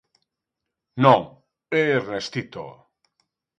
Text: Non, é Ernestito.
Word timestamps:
Non, 1.03 1.21
é 1.81 1.81
Ernestito. 1.99 2.65